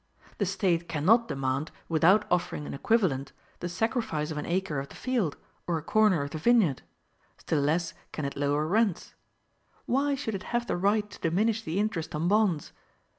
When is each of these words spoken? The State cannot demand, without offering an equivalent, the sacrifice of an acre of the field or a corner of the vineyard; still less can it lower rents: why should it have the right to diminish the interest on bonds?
The 0.39 0.47
State 0.47 0.89
cannot 0.89 1.27
demand, 1.27 1.69
without 1.87 2.25
offering 2.31 2.65
an 2.65 2.73
equivalent, 2.73 3.33
the 3.59 3.69
sacrifice 3.69 4.31
of 4.31 4.37
an 4.39 4.47
acre 4.47 4.79
of 4.79 4.89
the 4.89 4.95
field 4.95 5.37
or 5.67 5.77
a 5.77 5.83
corner 5.83 6.23
of 6.23 6.31
the 6.31 6.39
vineyard; 6.39 6.81
still 7.37 7.61
less 7.61 7.93
can 8.11 8.25
it 8.25 8.35
lower 8.35 8.65
rents: 8.65 9.13
why 9.85 10.15
should 10.15 10.33
it 10.33 10.41
have 10.57 10.65
the 10.65 10.75
right 10.75 11.07
to 11.11 11.19
diminish 11.19 11.61
the 11.61 11.77
interest 11.77 12.15
on 12.15 12.27
bonds? 12.27 12.71